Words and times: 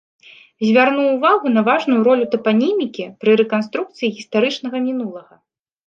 Звярнуў 0.67 1.09
увагу 1.17 1.45
на 1.59 1.65
важную 1.69 1.99
ролю 2.09 2.25
тапанімікі 2.33 3.03
пры 3.23 3.31
рэканструкцыі 3.45 4.15
гістарычнага 4.19 4.77
мінулага. 4.93 5.35